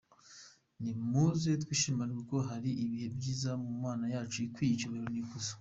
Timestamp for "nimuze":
0.81-1.49